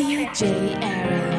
[0.00, 1.29] DJ R'AN.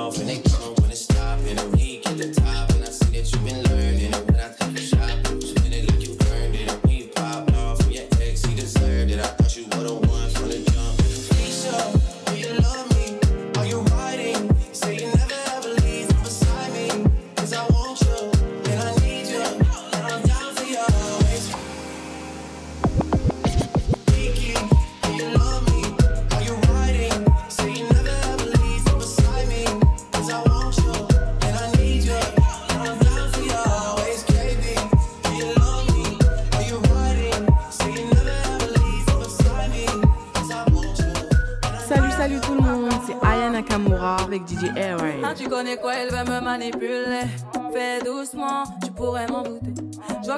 [0.00, 1.58] off and they come when it's stopping.
[1.58, 1.74] I'm
[2.06, 4.14] at the top and I see that you've been learning.
[4.14, 4.48] And when I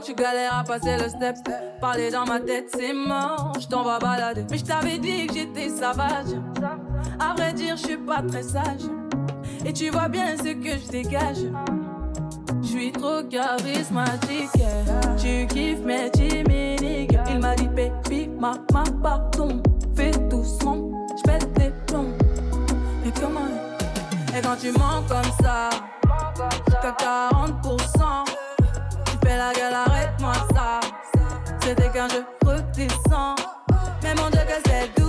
[0.03, 1.37] tu galères à passer le step.
[1.81, 4.45] Parler dans ma tête, c'est mort, je t'en balader.
[4.51, 6.35] Mais je t'avais dit que j'étais sauvage.
[7.21, 8.83] À vrai dire, je suis pas très sage.
[9.65, 11.45] Et tu vois bien ce que je dégage.
[12.63, 14.51] Je suis trop charismatique.
[15.19, 17.19] Tu kiffes mes timides.
[17.31, 19.63] Il m'a dit, baby, ma, ma, pardon.
[24.35, 25.69] Et quand tu mens comme ça,
[26.81, 28.33] t'as 40%
[29.23, 30.81] fais la gueule, arrête-moi ça.
[31.61, 33.37] C'était qu'un jeu redescends.
[34.03, 35.02] Mais mon dieu que c'est doux,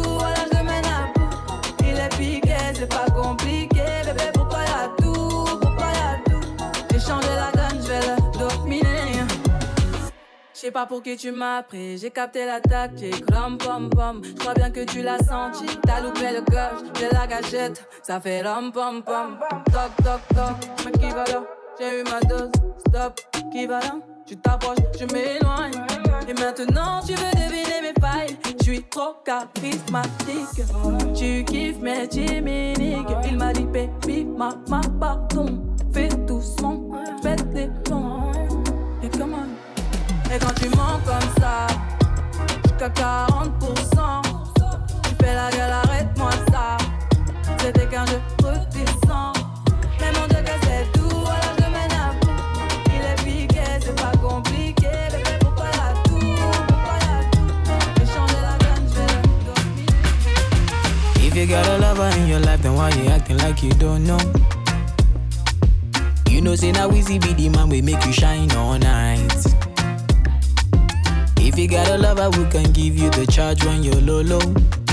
[10.64, 13.26] sais pas pour qui tu m'as pris, j'ai capté la tactique.
[13.34, 15.66] Rom pom pom, je crois bien que tu l'as senti.
[15.86, 19.38] T'as loupé le gauche, j'ai la gâchette, ça fait rom pom pom.
[19.66, 21.44] Toc toc toc, mais qui va là?
[21.78, 22.50] J'ai eu ma dose,
[22.88, 23.20] stop,
[23.52, 23.96] qui va là?
[24.26, 25.74] Tu t'approches, je m'éloigne.
[26.30, 28.38] Et maintenant tu veux deviner mes failles.
[28.60, 30.64] Je suis trop charismatique.
[31.14, 33.10] Tu kiffes mes chimiques.
[33.26, 35.62] Il m'a dit, baby, ma, ma, pardon.
[35.94, 36.73] Fais doucement,
[40.34, 41.68] Et quand tu mens comme ça,
[42.64, 44.22] jusqu'à 40%.
[45.04, 46.78] Tu fais la gueule, arrête-moi ça.
[47.60, 49.38] C'était qu'un jeu redescend.
[50.00, 51.10] Mais mon Dieu, que c'est tout.
[61.26, 64.04] If you got a lover in your life, then why you acting like you don't
[64.04, 64.20] know?
[66.30, 69.32] You know, say now easy be the man we make you shine all night.
[71.46, 74.40] If you got a lover who can give you the charge when you're low, low,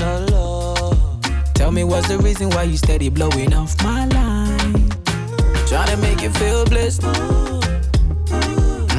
[0.01, 1.19] low, low.
[1.53, 4.89] Tell me what's the reason why you steady blowing off my line?
[5.65, 7.03] Trying to make you feel blessed.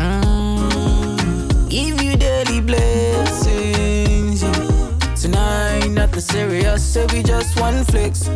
[0.01, 1.69] Mm.
[1.69, 4.43] Give you daily blessings.
[4.43, 5.15] Yeah.
[5.15, 8.31] Tonight, nothing serious, so we just one flicks.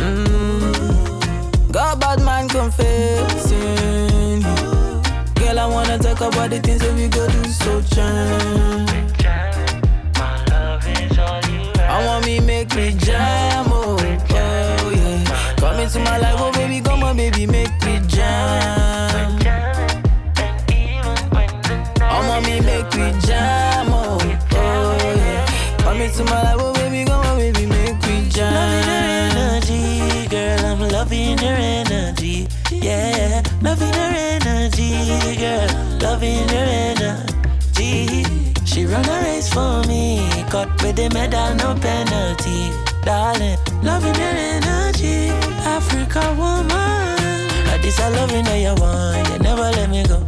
[0.00, 1.72] Mm.
[1.72, 4.33] Got bad man confessing.
[5.64, 8.86] I wanna talk about the things that we go do so jam.
[11.88, 15.54] I want me make me jam, oh, oh yeah.
[15.56, 19.38] Come into my life, oh baby, come on, baby, make me jam.
[22.02, 24.18] I want me make me jam, oh.
[24.52, 25.46] oh yeah.
[25.78, 26.83] Come into my life, oh baby,
[36.04, 38.24] loving her energy.
[38.66, 42.70] She run a race for me, cut with the medal, no penalty.
[43.02, 45.28] Darling, loving her energy,
[45.76, 47.14] Africa woman.
[47.84, 50.18] This, I loving how you want, you never let me go.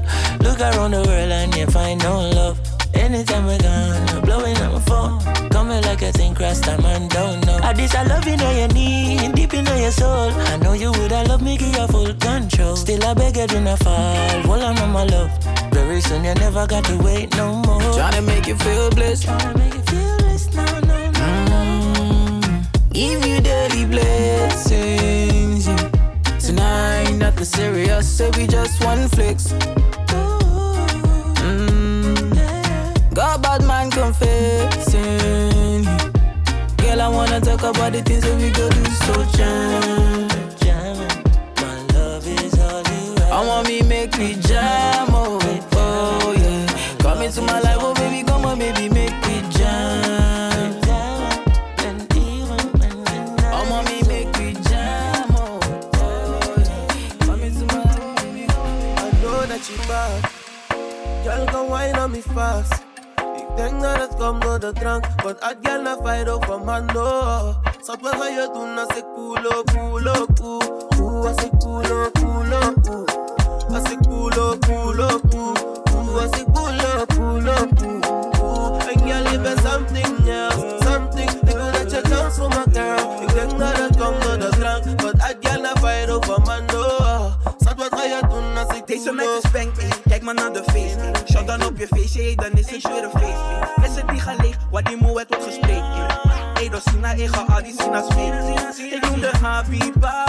[0.40, 2.58] Look around the world and you find no love.
[2.94, 5.48] Anytime we're gone, you're blowing up my phone.
[5.48, 7.58] Coming like a thing, cross time and don't know.
[7.62, 10.30] I this I love you know your need, deep in your soul.
[10.52, 12.76] I know you would, I love me, give you full control.
[12.76, 16.24] Still I beg you do not fall, hold on on my love inspiration.
[16.24, 17.80] You never got to wait no more.
[17.80, 19.26] Tryna make you feel blessed.
[19.26, 20.54] Tryna make you feel blessed.
[20.54, 21.20] No, no, no.
[22.00, 25.66] Mm, give you daily blessings.
[25.66, 25.90] Yeah.
[26.38, 28.18] Tonight, nothing serious.
[28.18, 29.52] Baby, just one flex.
[31.44, 35.84] Mm, got bad man confessing.
[36.78, 39.95] Girl, I wanna talk about the things that we go do so change.
[47.26, 50.78] Into my life, oh baby, come on, baby, make me jam.
[53.52, 55.58] Oh, want me make me jam, oh,
[55.96, 56.38] oh.
[57.26, 58.46] Come into my life, oh baby.
[58.46, 60.30] I know that you bad.
[61.24, 62.84] Girl, come wine on me fast.
[63.56, 67.54] Denk dat het komt door de drank, want uit girl na fight over man no.
[67.82, 71.00] Zat wat ga je doen als ik pull up, pull up, oeh.
[71.00, 72.15] Oeh, als ik pull up,
[92.76, 93.42] ey, dan is het weer een feest.
[93.60, 93.68] ey.
[93.76, 95.58] Flessen die gaan leeg, waar die moe het wordt.
[96.54, 98.32] Ey, door Sina, ik ga al die Sina's mee.
[98.90, 100.24] Ik noem de Habiba.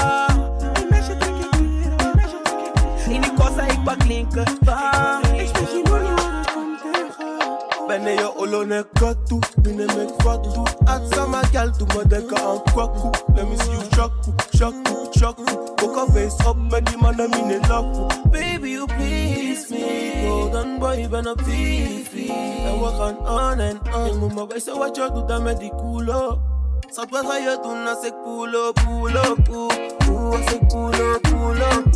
[0.73, 3.15] Die meisje trek ik weer, die meisje trek ik weer.
[3.15, 4.47] In die kossa, ik pak linker.
[4.61, 5.33] bam.
[5.33, 7.87] Ik spreek je money, waar het komt tegen.
[7.87, 12.63] Ben je olo ne katu, binnen mek fatu Atsa ma gal, doe me denken aan
[12.63, 15.43] kwaku Let me see you shaku, shaku, shaku
[15.83, 20.06] Ook al face op met die mannen mine laku Baby you please me
[20.67, 22.29] Golden boy, op TV
[22.65, 25.71] En we gaan on on Je moet me wijzen wat je doet dan met die
[25.75, 26.39] culo
[26.89, 29.73] Schat, wat ga je doen als ik pull up, pull up, oeh
[30.09, 31.95] Oeh, als ik pull up, pull up,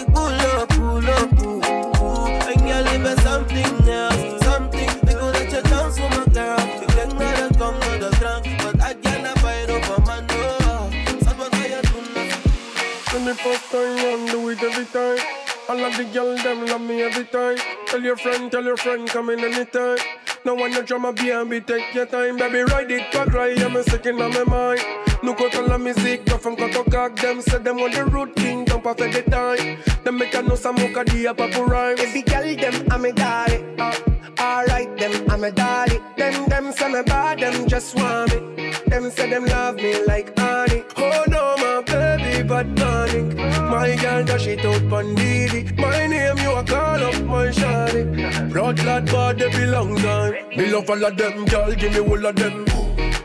[0.00, 1.64] ik pull up, pull up, oeh
[2.02, 6.22] Oeh, en jij liep bij something else, something Ik wil dat je dans voor me,
[6.32, 10.24] girl denk dat het komt door de drank Want uit jij naar fight over man,
[10.26, 10.36] no
[11.52, 12.56] je doen als ik
[13.12, 15.18] When the first time round, do it every time.
[15.68, 17.58] All of the girl them love me every time.
[17.86, 19.98] Tell your friend, tell your friend, come in anytime.
[20.44, 22.36] No one no drama, B&B, take your time.
[22.36, 24.80] Baby, ride it, back cry, I'm a second on my mind.
[25.22, 27.42] No go to la music, no from cut cock them.
[27.42, 29.78] Say them on the road king, don't pass the time.
[30.04, 31.98] Them make a no some mocha, the papa rhyme.
[31.98, 33.64] Every girl them, I'm a daddy.
[33.78, 33.94] Uh,
[34.40, 35.98] alright, them, I'm a daddy.
[36.16, 38.72] Them, them, say me bad, them just want me.
[38.86, 40.84] Them say them love me like honey.
[40.96, 43.37] Oh no, my baby, but panic.
[43.78, 45.62] My girl dash it out on Didi.
[45.76, 48.52] My name you a call up my shawty.
[48.52, 50.34] Blood clot body belong time.
[50.56, 52.64] Me love all of them, girl, give me all of them.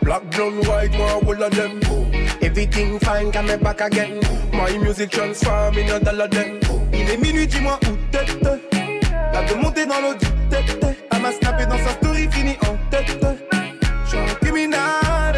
[0.04, 1.82] Black, brown, white, one all of them.
[2.40, 4.22] Everything fine, come back again.
[4.54, 6.60] My music transform in a dollar them.
[6.94, 8.20] Il est minuit, dis-moi où t'es.
[9.34, 10.86] Elle peut monter dans l'eau du tête.
[11.12, 13.18] Elle m'a snappé dans sa story, fini en oh, tête.
[14.06, 15.36] J'suis un criminel.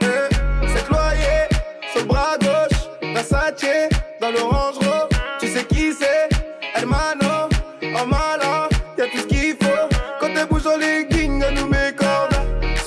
[0.00, 1.48] C'est loyer
[1.90, 3.12] sur le bras gauche.
[3.12, 5.08] Versace dans l'orange rose.
[5.40, 6.28] Tu sais qui c'est?
[6.76, 7.48] Hermano.
[7.82, 9.88] En malin, y'a tout ce qu'il faut.
[10.20, 12.36] Quand elle bouge en legging, nous met cordes.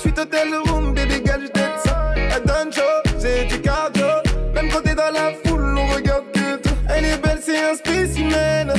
[0.00, 1.42] Suite hôtel room, baby girl,
[1.84, 2.14] ça.
[2.16, 4.06] Elle donne chaud, c'est du cardio.
[4.54, 6.72] Même quand t'es dans la foule, on regarde que toi.
[6.88, 8.72] Elle est belle, c'est un spécimen.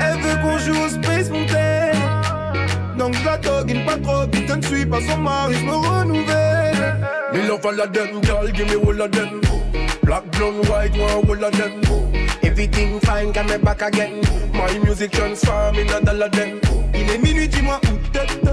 [0.00, 1.90] Elle veut qu'on joue au Space Mountain.
[2.96, 5.74] Donc je la doggine pas trop, vite, je ne suis pas son mari, je me
[5.74, 7.48] renouvelle.
[7.48, 9.40] Love all of them, girl, give me all of them.
[10.04, 11.80] Black, brown, white, one all of them.
[12.42, 14.20] Everything fine, come me back again.
[14.52, 16.60] My music transform in a dollar them.
[16.94, 18.43] Il est minuit, dis-moi où.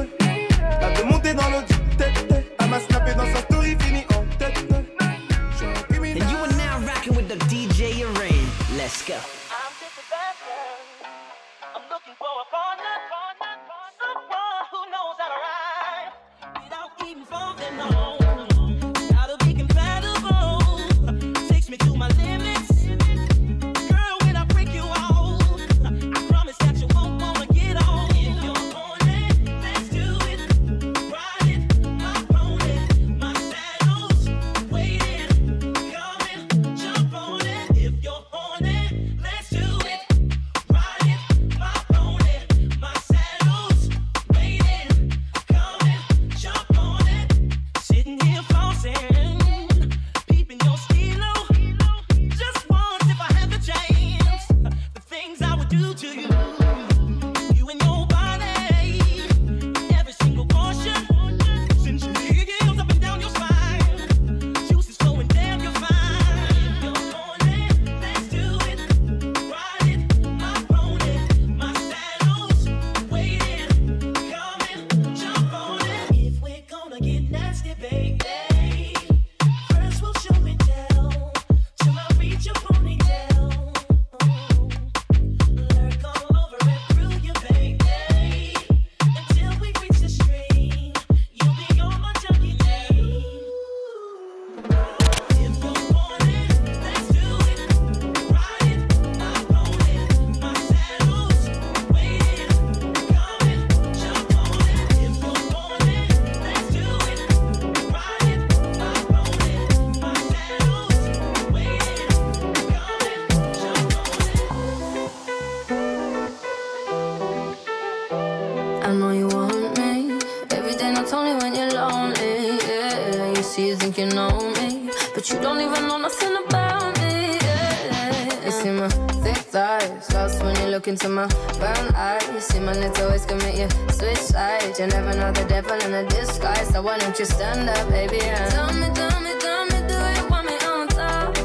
[125.13, 127.37] But you don't even know nothing about me.
[127.41, 128.45] Yeah.
[128.45, 128.89] You see my
[129.23, 131.27] thick thighs, lost when you look into my
[131.59, 132.27] brown eyes.
[132.33, 134.79] You see my little ways commit you switch sides.
[134.79, 138.21] You never know the devil in a disguise, so why don't you stand up, baby?
[138.21, 141.35] And tell me, tell me, tell me, do you want me on top?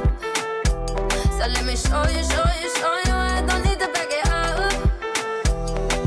[1.38, 3.14] So let me show you, show you, show you.
[3.14, 4.72] I don't need to back it up.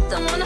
[0.10, 0.46] Don't wanna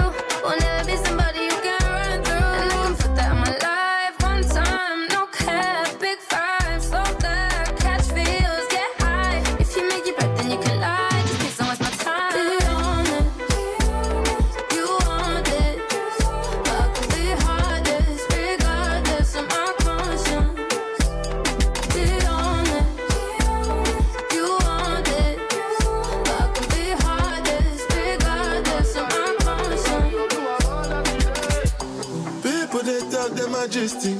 [33.21, 34.13] Talk them majesty.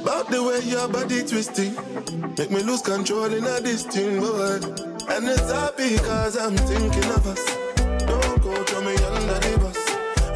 [0.00, 1.74] About the way your body twisting
[2.38, 4.60] Make me lose control in a thing, boy
[5.10, 7.44] And it's happy cause I'm thinking of us.
[8.06, 9.78] Don't go throw me under the bus.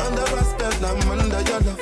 [0.02, 1.81] Under respect, I'm under your love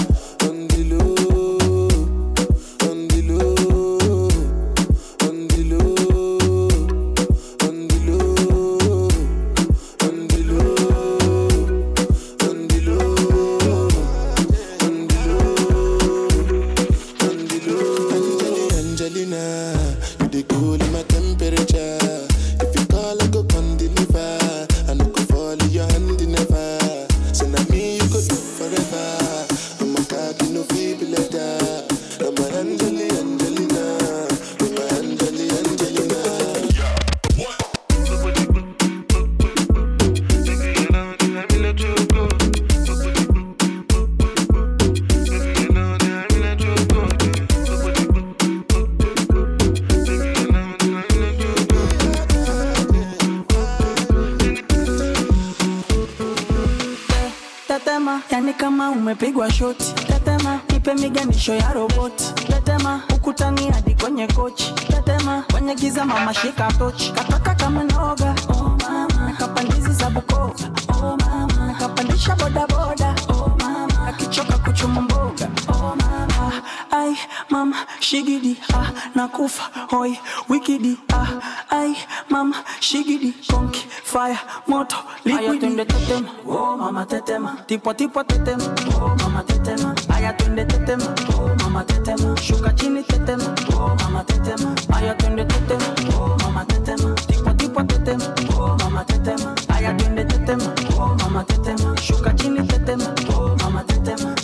[79.15, 80.17] Nakufa hoi
[80.49, 81.27] wikidi ah
[81.69, 81.95] ai
[82.29, 85.59] mama shigidi konki fire moto liquidi.
[85.59, 86.29] twende tetema.
[86.47, 87.57] Oh mama tetema.
[87.67, 88.63] Tipo tipo tetema.
[88.95, 89.95] Oh mama tetema.
[90.09, 91.05] Aya twende tetema.
[91.37, 92.35] Oh mama tetema.
[92.37, 93.43] Shuka chini tetema.
[93.73, 94.75] Oh mama tetema.
[94.95, 95.85] Aya twende tetema.
[96.19, 97.15] Oh mama tetema.
[97.27, 98.25] Tipo tipo tetema.
[98.57, 99.55] Oh mama tetema.
[99.69, 100.63] Aya twende tetema.
[100.99, 101.95] Oh mama tetema.
[102.01, 103.05] Shuka chini tetema.
[103.35, 104.35] Oh mama tetema.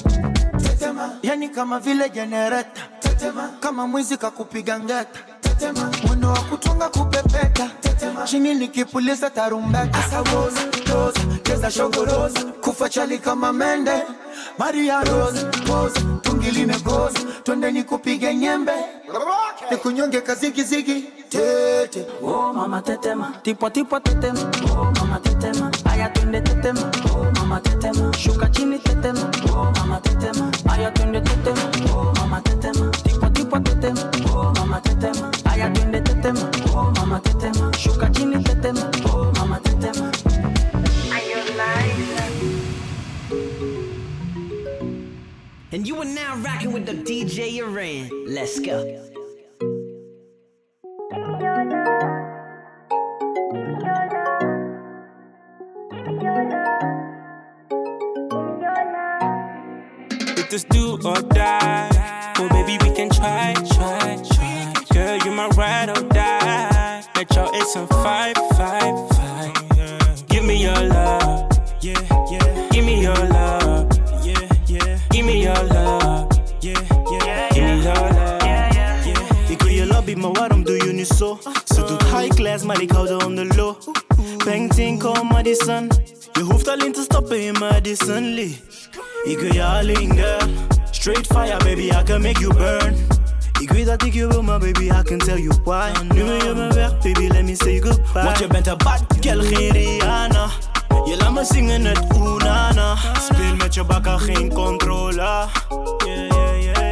[0.64, 1.10] Tetema.
[1.24, 2.82] Yani kama vile jenereta
[3.18, 3.50] tetema.
[3.60, 5.20] Kama mwizi kakupiga ngeta.
[5.42, 5.92] Tetema.
[6.08, 7.70] Mwendo wa kutunga kupepeta.
[7.82, 8.24] Tetema.
[8.24, 10.00] Chini nikipuliza tarumbeta.
[10.00, 10.60] Asawoza
[10.94, 14.04] roza cheza shogoroza kufa chali kama mende.
[14.58, 18.74] Maria rosa poza tungi limekoza twende nikupige nyembe.
[19.72, 22.06] Nikunyonge kazigizigi tete.
[22.24, 23.34] Oh mama tetema.
[23.44, 24.40] Tipo tipo tetema.
[24.72, 25.72] Oh mama tetema.
[25.86, 26.92] Aya twende tetema.
[27.16, 28.14] Oh mama tetema.
[28.18, 28.47] Shuka
[82.78, 83.76] maar ik hou er on the low.
[84.46, 85.88] Bang ting, kom Madison.
[86.32, 88.62] Je hoeft alleen te stoppen in Madison Lee.
[89.24, 90.50] Ik wil je alleen, girl.
[90.92, 92.96] Straight fire, baby, I can make you burn.
[93.60, 95.92] Ik weet dat ik je wil, maar baby, I can tell you why.
[96.14, 98.24] Nu ben je me weg, baby, let me say goodbye.
[98.24, 100.48] Want je bent een bad girl, geen Rihanna.
[101.06, 102.96] Je laat me zingen het oenana.
[103.20, 105.46] Speel met je bakken, geen controle.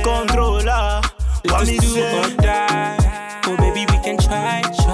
[0.02, 1.02] Controle.
[1.41, 2.95] It is do or die.
[3.48, 4.85] Oh, baby, we can try.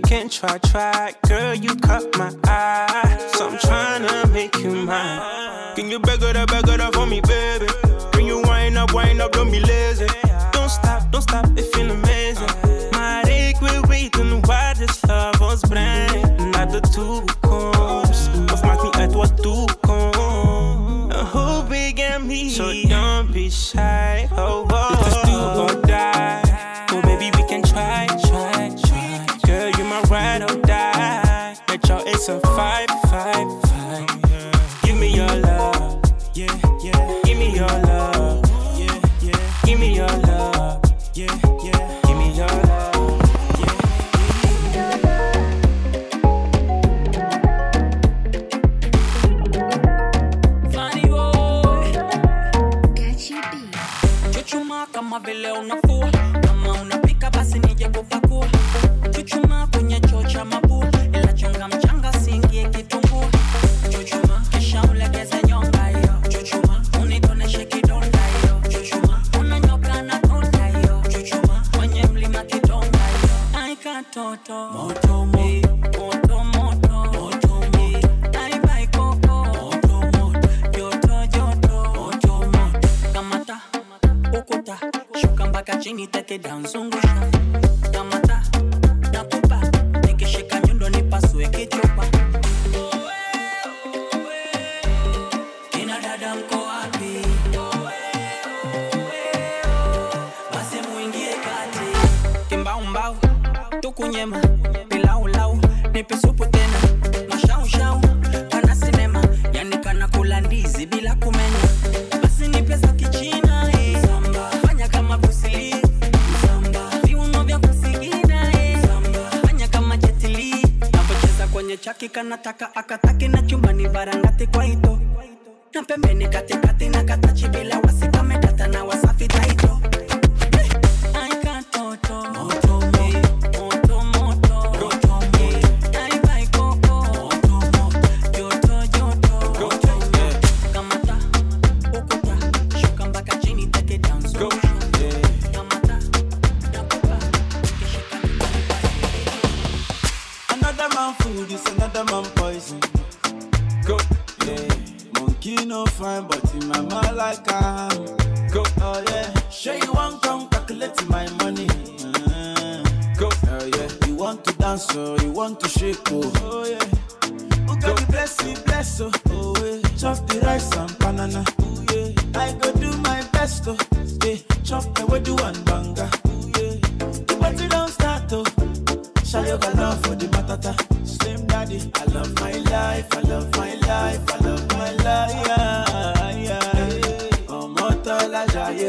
[0.00, 1.12] You can try, try.
[1.28, 3.30] Girl, you caught my eye.
[3.34, 5.74] So I'm trying to make you mine.
[5.76, 7.66] Can you beg it up, beg it up for me, baby?
[8.12, 10.06] Can you wind up, wind up, don't be lazy.
[10.52, 12.50] Don't stop, don't stop, it feel amazing.
[12.92, 16.50] Maar ik wil weten waar dit love ons brengt.
[16.50, 18.30] Naar de toekomst.
[18.52, 21.12] Of maakt niet uit wat toekomt.
[21.32, 22.50] Who big and me?
[22.50, 24.28] So don't be shy.
[24.36, 25.29] Oh, oh.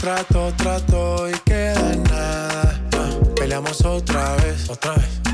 [0.00, 2.80] Trato, trato y queda en nada.
[2.96, 5.27] Ah, peleamos otra vez, otra vez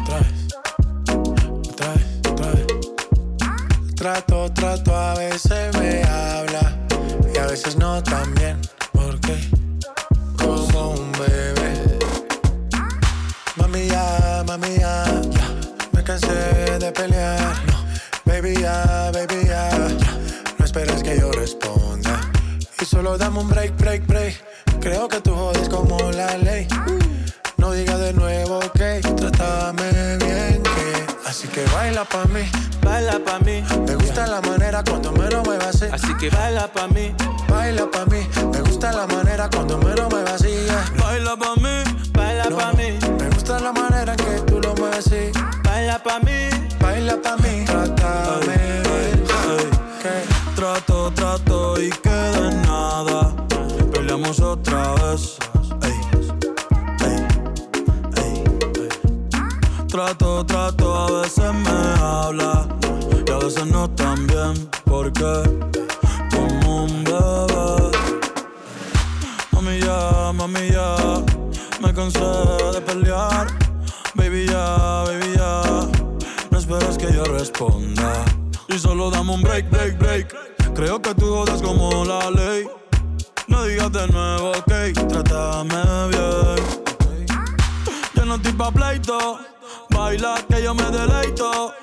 [90.14, 91.74] bailar que yo me deleito.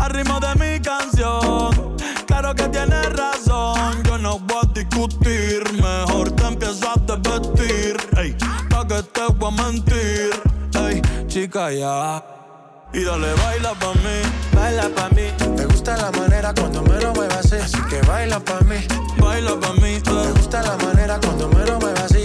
[0.00, 4.02] Al ritmo de mi canción, claro que tienes razón.
[4.04, 7.96] Yo no voy a discutir, mejor te empiezas a vestir.
[8.16, 8.34] Ey,
[8.70, 10.30] pa' que te voy a mentir.
[10.74, 12.24] Ey, chica, ya.
[12.94, 14.18] Y dale, baila pa' mí.
[14.54, 15.28] Baila pa' mí.
[15.56, 17.56] Me gusta la manera cuando me lo muevas así.
[17.56, 18.76] Así que baila pa' mí.
[19.18, 19.94] Baila pa' mí.
[19.96, 20.02] Eh.
[20.06, 22.17] Me gusta la manera cuando me lo muevas así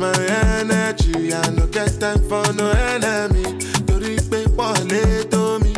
[0.00, 0.12] my
[0.58, 1.32] energy.
[1.34, 3.44] I no get time for no enemy.
[3.86, 5.72] Torí pé wọlé tó me.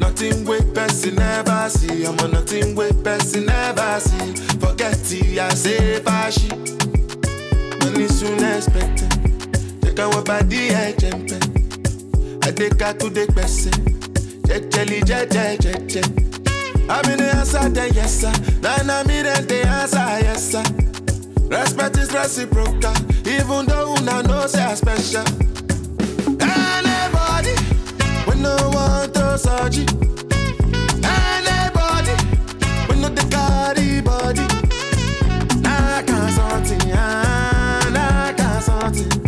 [0.00, 2.04] Nothing wey person never see.
[2.06, 4.32] I'm on nothing wey person never see.
[4.58, 6.48] Forget ti I say, fàṣì.
[7.80, 9.12] Money soon expected.
[9.82, 11.40] Jẹ́ káwọn bá dí ẹ̀jẹ̀ ń pẹ́.
[12.46, 13.76] Adéka tún dé gbẹ̀sẹ̀.
[14.48, 16.04] Jẹ́jẹ́lì jẹ́jẹ́ jẹ́jẹ́.
[16.90, 18.32] I'm in the answer, then yes sir.
[18.60, 20.64] Then I'm in the answer, yes sir.
[21.52, 22.94] Respect is reciprocal,
[23.26, 25.22] even though una know say I special.
[26.40, 27.54] Anybody,
[28.24, 29.86] when no one to search you.
[31.04, 32.14] Anybody,
[32.88, 34.46] when no the carry body.
[35.62, 39.22] I can't something, I can't something.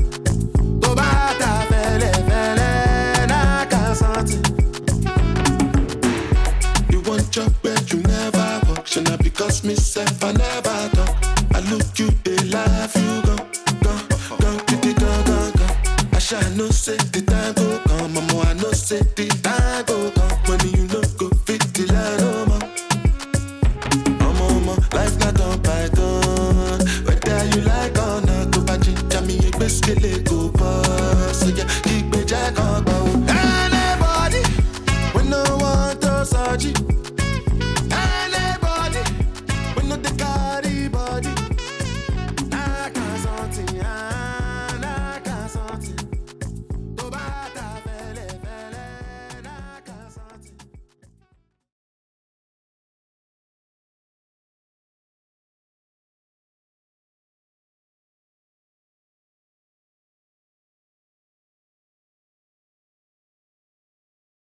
[7.34, 8.86] Your bed, you never walk.
[8.86, 11.33] Should not because myself, I never talk
[11.70, 13.46] look you, they love you, gone,
[13.82, 15.76] gone, gone, go gone, gone.
[16.12, 19.33] I shall no say the time go come, mama, I no say the